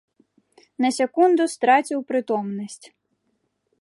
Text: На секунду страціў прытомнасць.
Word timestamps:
На 0.85 0.89
секунду 0.95 1.43
страціў 1.55 1.99
прытомнасць. 2.13 2.83